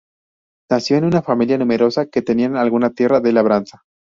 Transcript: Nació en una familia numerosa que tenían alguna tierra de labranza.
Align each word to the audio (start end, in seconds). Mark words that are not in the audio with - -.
Nació 0.71 0.97
en 0.97 1.03
una 1.05 1.21
familia 1.21 1.59
numerosa 1.59 2.07
que 2.07 2.23
tenían 2.23 2.55
alguna 2.57 2.89
tierra 2.89 3.19
de 3.19 3.33
labranza. 3.33 3.83